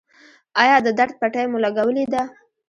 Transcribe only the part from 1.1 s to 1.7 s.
پټۍ مو